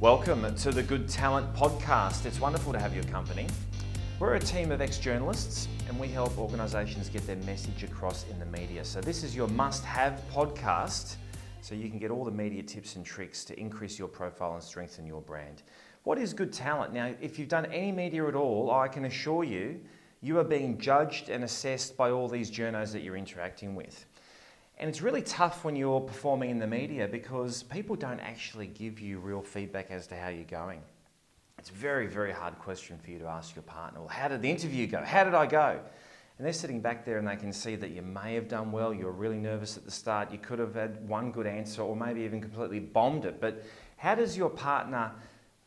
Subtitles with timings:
[0.00, 2.24] Welcome to the Good Talent Podcast.
[2.24, 3.48] It's wonderful to have your company.
[4.20, 8.38] We're a team of ex journalists and we help organisations get their message across in
[8.38, 8.84] the media.
[8.84, 11.16] So, this is your must have podcast
[11.62, 14.62] so you can get all the media tips and tricks to increase your profile and
[14.62, 15.64] strengthen your brand.
[16.04, 16.92] What is good talent?
[16.92, 19.80] Now, if you've done any media at all, I can assure you,
[20.20, 24.06] you are being judged and assessed by all these journos that you're interacting with.
[24.78, 29.00] And it's really tough when you're performing in the media because people don't actually give
[29.00, 30.80] you real feedback as to how you're going.
[31.58, 33.98] It's a very, very hard question for you to ask your partner.
[33.98, 35.02] Well, how did the interview go?
[35.02, 35.80] How did I go?
[36.38, 38.94] And they're sitting back there and they can see that you may have done well,
[38.94, 42.20] you're really nervous at the start, you could have had one good answer or maybe
[42.20, 43.40] even completely bombed it.
[43.40, 43.64] But
[43.96, 45.10] how does your partner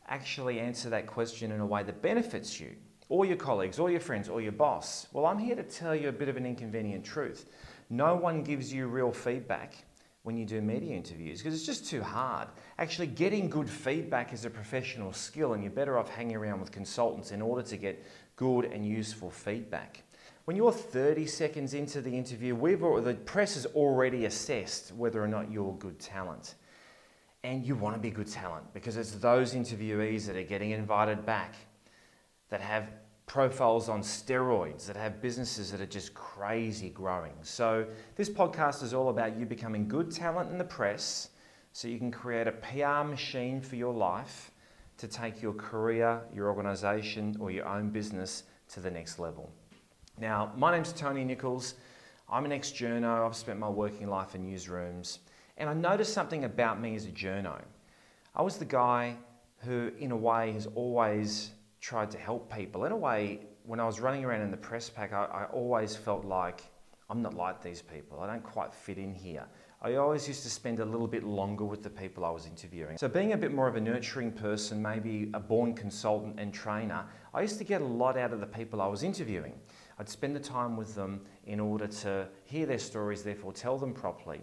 [0.08, 2.70] actually answer that question in a way that benefits you,
[3.10, 5.06] or your colleagues, or your friends, or your boss?
[5.12, 7.44] Well, I'm here to tell you a bit of an inconvenient truth.
[7.90, 9.74] No one gives you real feedback
[10.22, 12.48] when you do media interviews because it's just too hard.
[12.78, 16.70] Actually, getting good feedback is a professional skill, and you're better off hanging around with
[16.70, 18.04] consultants in order to get
[18.36, 20.02] good and useful feedback.
[20.44, 22.56] When you're 30 seconds into the interview,
[23.00, 26.56] the press has already assessed whether or not you're good talent.
[27.44, 31.26] And you want to be good talent because it's those interviewees that are getting invited
[31.26, 31.54] back
[32.50, 32.88] that have
[33.32, 37.32] profiles on steroids that have businesses that are just crazy growing.
[37.40, 41.30] So, this podcast is all about you becoming good talent in the press
[41.72, 44.50] so you can create a PR machine for your life
[44.98, 49.50] to take your career, your organization, or your own business to the next level.
[50.18, 51.76] Now, my name's Tony Nichols.
[52.28, 53.26] I'm an ex journo.
[53.26, 55.20] I've spent my working life in newsrooms.
[55.56, 57.62] And I noticed something about me as a journo.
[58.36, 59.16] I was the guy
[59.60, 61.52] who, in a way, has always
[61.82, 62.84] tried to help people.
[62.84, 65.96] In a way, when I was running around in the press pack, I, I, always
[65.96, 66.62] felt like
[67.10, 68.20] I'm not like these people.
[68.20, 69.44] I don't quite fit in here.
[69.82, 72.98] I always used to spend a little bit longer with the people I was interviewing.
[72.98, 77.04] So, being a bit more of a nurturing person, maybe a born consultant and trainer,
[77.34, 79.54] I used to get a lot out of the people I was interviewing.
[79.98, 83.92] I'd spend the time with them in order to hear their stories, therefore tell them
[83.92, 84.40] properly.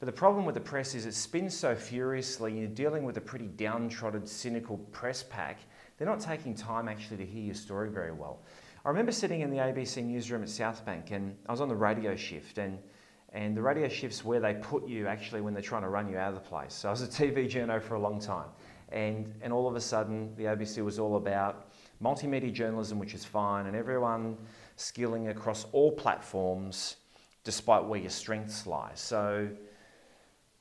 [0.00, 3.20] But the problem with the press is it spins so furiously, you're dealing with a
[3.20, 5.58] pretty downtrodden, cynical press pack
[5.98, 8.40] they're not taking time actually to hear your story very well.
[8.84, 12.16] I remember sitting in the ABC newsroom at Southbank and I was on the radio
[12.16, 12.78] shift and
[13.32, 16.16] and the radio shift's where they put you actually when they're trying to run you
[16.16, 16.72] out of the place.
[16.72, 18.48] So I was a TV journo for a long time.
[18.90, 21.70] And, and all of a sudden, the ABC was all about
[22.02, 24.38] multimedia journalism, which is fine, and everyone
[24.76, 26.96] skilling across all platforms
[27.44, 28.92] despite where your strengths lie.
[28.94, 29.48] So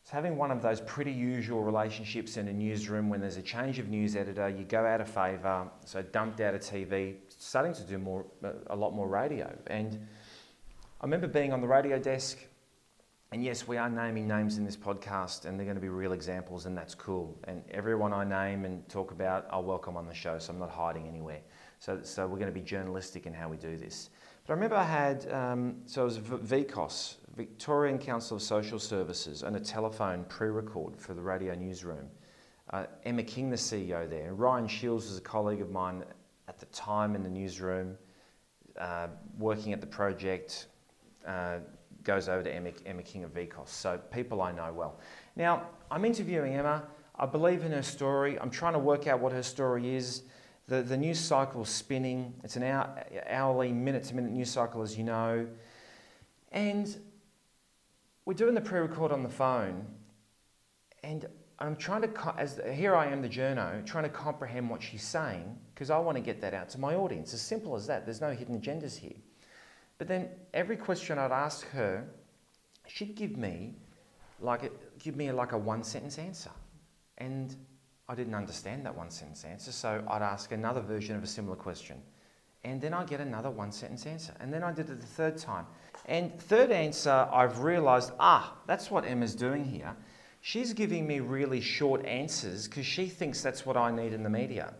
[0.08, 3.78] it's having one of those pretty usual relationships in a newsroom when there's a change
[3.78, 7.84] of news editor, you go out of favour, so dumped out of TV, starting to
[7.84, 8.26] do more,
[8.68, 9.54] a lot more radio.
[9.68, 10.08] And
[11.02, 12.38] I remember being on the radio desk,
[13.34, 16.14] and yes, we are naming names in this podcast, and they're going to be real
[16.14, 17.38] examples, and that's cool.
[17.44, 20.72] And everyone I name and talk about, I'll welcome on the show, so I'm not
[20.72, 21.42] hiding anywhere.
[21.80, 24.10] So, so we're going to be journalistic in how we do this.
[24.46, 29.44] But I remember I had, um, so it was VCOSS, Victorian Council of Social Services,
[29.44, 32.08] and a telephone pre record for the radio newsroom.
[32.72, 34.34] Uh, Emma King, the CEO there.
[34.34, 36.04] Ryan Shields was a colleague of mine
[36.48, 37.98] at the time in the newsroom,
[38.80, 39.08] uh,
[39.38, 40.68] working at the project,
[41.26, 41.60] uh,
[42.04, 43.70] goes over to Emma, Emma King of VCOSS.
[43.70, 45.00] So people I know well.
[45.36, 46.84] Now, I'm interviewing Emma.
[47.16, 48.40] I believe in her story.
[48.40, 50.24] I'm trying to work out what her story is.
[50.68, 52.34] The, the news cycle is spinning.
[52.44, 55.48] It's an hour, hourly, minute to minute news cycle, as you know.
[56.52, 56.96] And
[58.26, 59.86] we're doing the pre record on the phone.
[61.04, 61.26] And
[61.60, 65.58] I'm trying to, as here I am, the journo, trying to comprehend what she's saying
[65.74, 67.34] because I want to get that out to my audience.
[67.34, 68.06] As simple as that.
[68.06, 69.16] There's no hidden agendas here.
[69.98, 72.06] But then every question I'd ask her,
[72.88, 73.76] she'd give me
[74.42, 76.52] like a, give me like a one sentence answer.
[77.18, 77.56] And
[78.10, 81.58] I didn't understand that one sentence answer, so I'd ask another version of a similar
[81.58, 82.02] question.
[82.64, 84.34] And then I'd get another one sentence answer.
[84.40, 85.66] And then I did it the third time.
[86.06, 89.94] And third answer, I've realized, ah, that's what Emma's doing here.
[90.40, 94.30] She's giving me really short answers because she thinks that's what I need in the
[94.30, 94.74] media.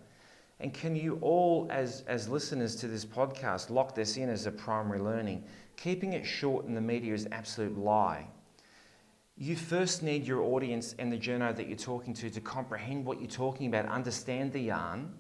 [0.62, 4.52] And can you all, as, as listeners to this podcast, lock this in as a
[4.52, 5.44] primary learning?
[5.76, 8.28] Keeping it short in the media is absolute lie
[9.38, 13.20] you first need your audience and the journo that you're talking to to comprehend what
[13.20, 15.14] you're talking about, understand the yarn,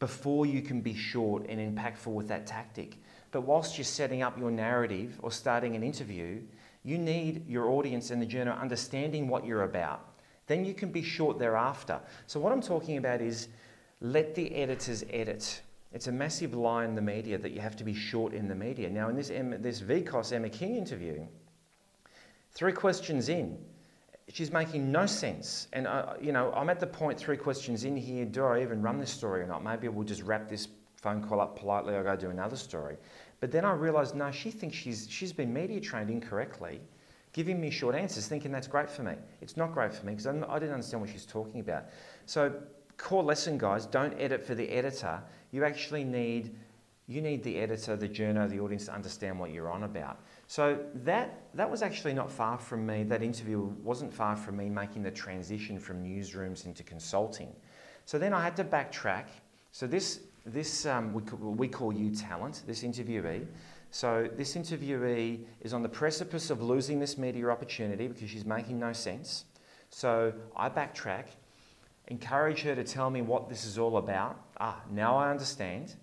[0.00, 2.96] before you can be short and impactful with that tactic.
[3.30, 6.40] But whilst you're setting up your narrative or starting an interview,
[6.82, 10.14] you need your audience and the journo understanding what you're about.
[10.46, 12.00] Then you can be short thereafter.
[12.26, 13.48] So, what I'm talking about is
[14.00, 15.62] let the editors edit.
[15.92, 18.54] It's a massive lie in the media that you have to be short in the
[18.54, 18.90] media.
[18.90, 21.26] Now, in this, this VCOSS Emma King interview,
[22.60, 23.56] Three questions in,
[24.28, 25.68] she's making no sense.
[25.72, 28.82] And, uh, you know, I'm at the point three questions in here do I even
[28.82, 29.64] run this story or not?
[29.64, 32.98] Maybe we'll just wrap this phone call up politely, I'll go do another story.
[33.40, 36.82] But then I realised, no, she thinks she's, she's been media trained incorrectly,
[37.32, 39.14] giving me short answers, thinking that's great for me.
[39.40, 41.84] It's not great for me because I didn't understand what she's talking about.
[42.26, 42.52] So,
[42.98, 45.22] core lesson, guys, don't edit for the editor.
[45.50, 46.54] You actually need
[47.10, 50.20] you need the editor, the journo, the audience to understand what you're on about.
[50.50, 53.04] So that that was actually not far from me.
[53.04, 57.54] That interview wasn't far from me making the transition from newsrooms into consulting.
[58.04, 59.26] So then I had to backtrack.
[59.70, 62.64] So this this um, we, we call you talent.
[62.66, 63.46] This interviewee.
[63.92, 68.80] So this interviewee is on the precipice of losing this media opportunity because she's making
[68.80, 69.44] no sense.
[69.90, 71.26] So I backtrack,
[72.08, 74.36] encourage her to tell me what this is all about.
[74.58, 75.94] Ah, now I understand.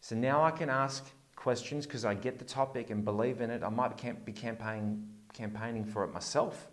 [0.00, 1.04] So now I can ask
[1.42, 3.64] questions because I get the topic and believe in it.
[3.64, 6.68] I might be campaigning, campaigning for it myself.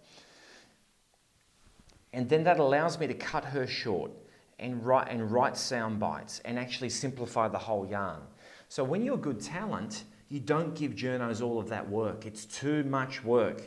[2.14, 4.12] And then that allows me to cut her short
[4.60, 8.22] and write, and write sound bites and actually simplify the whole yarn.
[8.68, 12.28] So when you're a good talent, you don't give journos all of that work.
[12.28, 13.64] It's too much work.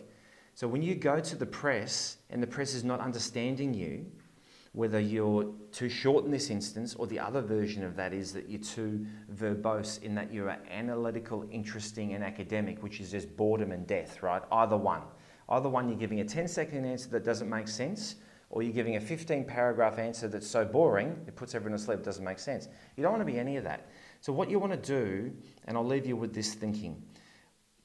[0.55, 4.07] So when you go to the press and the press is not understanding you,
[4.73, 8.49] whether you're too short in this instance, or the other version of that is that
[8.49, 13.87] you're too verbose in that you're analytical, interesting, and academic, which is just boredom and
[13.87, 14.43] death, right?
[14.51, 15.03] Either one.
[15.51, 18.15] Either one, you're giving a 10 second answer that doesn't make sense,
[18.49, 21.99] or you're giving a 15 paragraph answer that's so boring, it puts everyone to sleep,
[21.99, 22.69] it doesn't make sense.
[22.97, 23.91] You don't want to be any of that.
[24.21, 25.33] So, what you want to do,
[25.67, 27.03] and I'll leave you with this thinking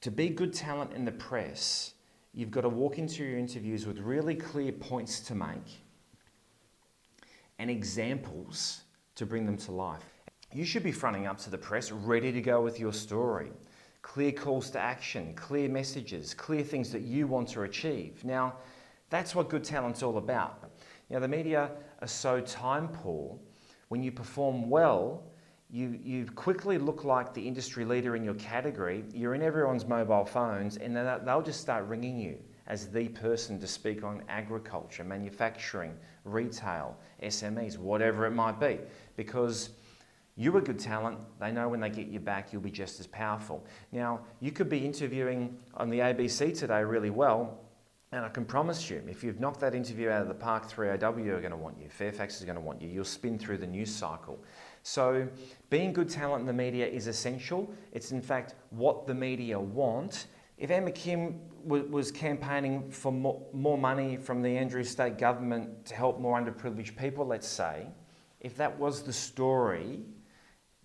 [0.00, 1.94] to be good talent in the press,
[2.32, 5.82] you've got to walk into your interviews with really clear points to make
[7.58, 8.82] and examples
[9.14, 10.04] to bring them to life.
[10.52, 13.50] You should be fronting up to the press ready to go with your story.
[14.00, 18.24] Clear calls to action, clear messages, clear things that you want to achieve.
[18.24, 18.54] Now,
[19.10, 20.70] that's what good talent's all about.
[21.10, 21.70] You know, the media
[22.00, 23.38] are so time poor.
[23.88, 25.24] When you perform well,
[25.70, 29.04] you, you quickly look like the industry leader in your category.
[29.12, 33.66] You're in everyone's mobile phones, and they'll just start ringing you as the person to
[33.66, 35.94] speak on agriculture, manufacturing,
[36.24, 38.78] retail, SMEs, whatever it might be.
[39.16, 39.70] Because
[40.36, 43.06] you're a good talent, they know when they get you back, you'll be just as
[43.06, 43.66] powerful.
[43.90, 47.58] Now, you could be interviewing on the ABC today really well,
[48.12, 51.02] and I can promise you, if you've knocked that interview out of the park, 3AW
[51.02, 53.66] are going to want you, Fairfax is going to want you, you'll spin through the
[53.66, 54.38] news cycle.
[54.82, 55.26] So,
[55.70, 57.70] being good talent in the media is essential.
[57.92, 60.26] It's in fact what the media want
[60.58, 66.18] if Emma King was campaigning for more money from the Andrews state government to help
[66.18, 67.86] more underprivileged people, let's say,
[68.40, 70.00] if that was the story,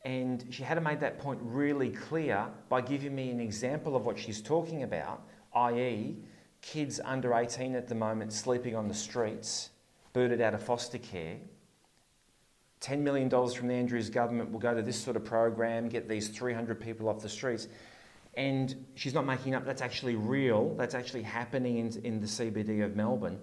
[0.05, 4.17] and she had made that point really clear by giving me an example of what
[4.17, 6.17] she's talking about, i.e.,
[6.61, 9.69] kids under 18 at the moment sleeping on the streets,
[10.11, 11.37] booted out of foster care.
[12.81, 16.27] $10 million from the Andrews government will go to this sort of program, get these
[16.27, 17.67] 300 people off the streets.
[18.35, 22.83] And she's not making up, that's actually real, that's actually happening in, in the CBD
[22.83, 23.39] of Melbourne.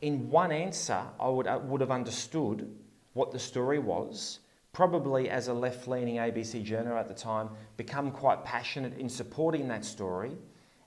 [0.00, 2.74] In one answer, I would, I would have understood
[3.12, 4.40] what the story was,
[4.72, 9.68] probably as a left leaning ABC journal at the time, become quite passionate in supporting
[9.68, 10.32] that story.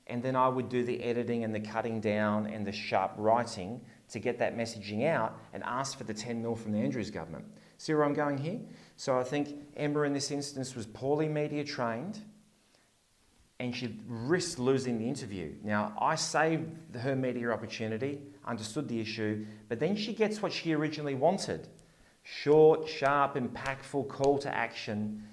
[0.07, 3.81] And then I would do the editing and the cutting down and the sharp writing
[4.09, 7.45] to get that messaging out and ask for the 10 mil from the Andrews government.
[7.77, 8.59] See where I'm going here?
[8.95, 12.19] So I think Emma in this instance was poorly media trained
[13.63, 15.53] and she risked losing the interview.
[15.63, 16.67] Now, I saved
[16.97, 21.69] her media opportunity, understood the issue, but then she gets what she originally wanted
[22.23, 25.23] short, sharp, impactful call to action.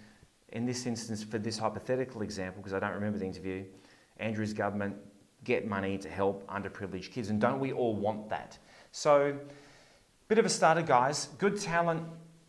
[0.51, 3.65] In this instance, for this hypothetical example, because I don't remember the interview,
[4.19, 4.97] Andrews government
[5.43, 7.31] get money to help underprivileged kids.
[7.31, 8.59] And don't we all want that?
[8.93, 9.37] So,
[10.29, 11.29] bit of a starter, guys.
[11.39, 12.05] Good talent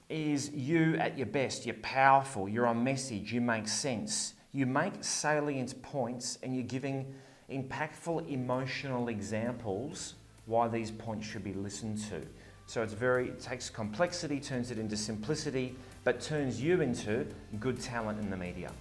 [0.10, 1.66] is you at your best.
[1.66, 7.14] You're powerful, you're on message, you make sense you make salient points and you're giving
[7.50, 10.16] impactful emotional examples
[10.46, 12.22] why these points should be listened to.
[12.66, 17.26] So it's very it takes complexity, turns it into simplicity, but turns you into
[17.60, 18.72] good talent in the media.